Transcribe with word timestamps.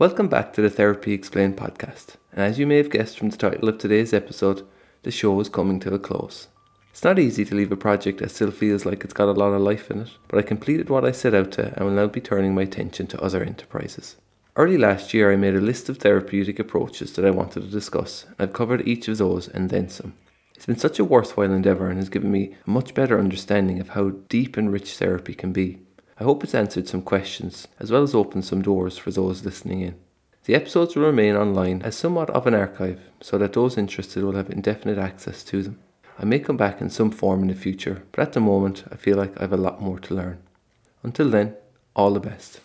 Welcome 0.00 0.28
back 0.28 0.52
to 0.52 0.62
the 0.62 0.70
Therapy 0.70 1.12
Explained 1.12 1.56
podcast. 1.56 2.14
And 2.30 2.40
as 2.40 2.56
you 2.56 2.68
may 2.68 2.76
have 2.76 2.88
guessed 2.88 3.18
from 3.18 3.30
the 3.30 3.36
title 3.36 3.68
of 3.68 3.78
today's 3.78 4.12
episode, 4.12 4.64
the 5.02 5.10
show 5.10 5.40
is 5.40 5.48
coming 5.48 5.80
to 5.80 5.92
a 5.92 5.98
close. 5.98 6.46
It's 6.92 7.02
not 7.02 7.18
easy 7.18 7.44
to 7.44 7.54
leave 7.56 7.72
a 7.72 7.76
project 7.76 8.20
that 8.20 8.30
still 8.30 8.52
feels 8.52 8.86
like 8.86 9.02
it's 9.02 9.12
got 9.12 9.26
a 9.26 9.32
lot 9.32 9.54
of 9.54 9.60
life 9.60 9.90
in 9.90 10.02
it, 10.02 10.10
but 10.28 10.38
I 10.38 10.42
completed 10.42 10.88
what 10.88 11.04
I 11.04 11.10
set 11.10 11.34
out 11.34 11.50
to 11.52 11.74
and 11.74 11.84
will 11.84 11.94
now 11.94 12.06
be 12.06 12.20
turning 12.20 12.54
my 12.54 12.62
attention 12.62 13.08
to 13.08 13.20
other 13.20 13.42
enterprises. 13.42 14.14
Early 14.54 14.78
last 14.78 15.12
year, 15.14 15.32
I 15.32 15.36
made 15.36 15.56
a 15.56 15.60
list 15.60 15.88
of 15.88 15.98
therapeutic 15.98 16.60
approaches 16.60 17.14
that 17.14 17.24
I 17.24 17.30
wanted 17.30 17.62
to 17.62 17.68
discuss, 17.68 18.22
and 18.22 18.36
I've 18.38 18.52
covered 18.52 18.86
each 18.86 19.08
of 19.08 19.18
those 19.18 19.48
and 19.48 19.68
then 19.68 19.88
some. 19.88 20.14
It's 20.54 20.66
been 20.66 20.78
such 20.78 21.00
a 21.00 21.04
worthwhile 21.04 21.50
endeavour 21.50 21.88
and 21.88 21.98
has 21.98 22.08
given 22.08 22.30
me 22.30 22.54
a 22.64 22.70
much 22.70 22.94
better 22.94 23.18
understanding 23.18 23.80
of 23.80 23.88
how 23.88 24.10
deep 24.28 24.56
and 24.56 24.72
rich 24.72 24.96
therapy 24.96 25.34
can 25.34 25.52
be. 25.52 25.80
I 26.20 26.24
hope 26.24 26.42
it's 26.42 26.54
answered 26.54 26.88
some 26.88 27.02
questions, 27.02 27.68
as 27.78 27.92
well 27.92 28.02
as 28.02 28.14
opened 28.14 28.44
some 28.44 28.60
doors 28.60 28.98
for 28.98 29.12
those 29.12 29.44
listening 29.44 29.82
in. 29.82 29.94
The 30.44 30.54
episodes 30.56 30.96
will 30.96 31.04
remain 31.04 31.36
online 31.36 31.82
as 31.82 31.94
somewhat 31.94 32.30
of 32.30 32.46
an 32.46 32.54
archive, 32.54 33.00
so 33.20 33.38
that 33.38 33.52
those 33.52 33.78
interested 33.78 34.24
will 34.24 34.34
have 34.34 34.50
indefinite 34.50 34.98
access 34.98 35.44
to 35.44 35.62
them. 35.62 35.78
I 36.18 36.24
may 36.24 36.40
come 36.40 36.56
back 36.56 36.80
in 36.80 36.90
some 36.90 37.12
form 37.12 37.42
in 37.42 37.48
the 37.48 37.54
future, 37.54 38.02
but 38.10 38.22
at 38.22 38.32
the 38.32 38.40
moment 38.40 38.84
I 38.90 38.96
feel 38.96 39.16
like 39.16 39.36
I 39.38 39.42
have 39.42 39.52
a 39.52 39.56
lot 39.56 39.80
more 39.80 40.00
to 40.00 40.14
learn. 40.14 40.38
Until 41.04 41.30
then, 41.30 41.54
all 41.94 42.12
the 42.12 42.20
best. 42.20 42.60